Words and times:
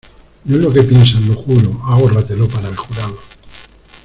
¡No 0.45 0.55
es 0.57 0.63
lo 0.63 0.73
que 0.73 0.81
piensas, 0.81 1.23
lo 1.27 1.35
juro!¡ 1.35 1.79
ahórratelo 1.85 2.47
para 2.47 2.67
el 2.69 2.75
jurado! 2.75 3.19